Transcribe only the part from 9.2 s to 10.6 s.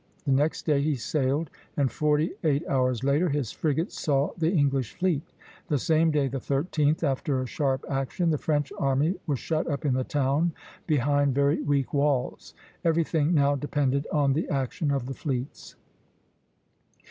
was shut up in the town,